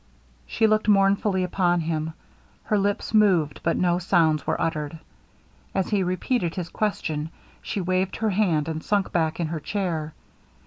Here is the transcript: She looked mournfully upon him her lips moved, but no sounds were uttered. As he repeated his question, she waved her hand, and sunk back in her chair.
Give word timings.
She 0.47 0.65
looked 0.65 0.87
mournfully 0.87 1.43
upon 1.43 1.81
him 1.81 2.13
her 2.63 2.79
lips 2.79 3.13
moved, 3.13 3.59
but 3.61 3.77
no 3.77 3.99
sounds 3.99 4.47
were 4.47 4.59
uttered. 4.59 4.97
As 5.75 5.89
he 5.89 6.01
repeated 6.01 6.55
his 6.55 6.69
question, 6.69 7.29
she 7.61 7.81
waved 7.81 8.15
her 8.15 8.31
hand, 8.31 8.67
and 8.67 8.83
sunk 8.83 9.11
back 9.11 9.39
in 9.39 9.45
her 9.45 9.59
chair. 9.59 10.15